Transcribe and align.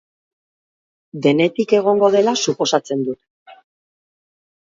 Denetik 1.25 1.75
egongo 1.81 2.09
dela 2.15 2.33
suposatzen 2.45 3.05
dut. 3.09 3.61